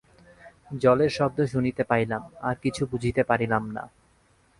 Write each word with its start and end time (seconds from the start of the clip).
জলের 0.81 1.09
শব্দ 1.09 1.37
শুনিতে 1.45 1.83
পাইলাম, 1.83 2.23
আর 2.41 2.55
কিছু 2.61 2.81
বুঝিতে 2.85 3.21
পারিলাম 3.23 3.63
না। 3.71 3.83